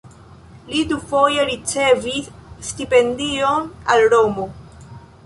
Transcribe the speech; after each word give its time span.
Li 0.69 0.79
dufoje 0.93 1.43
ricevis 1.49 2.31
stipendion 2.71 3.69
al 3.97 4.05
Romo. 4.15 4.49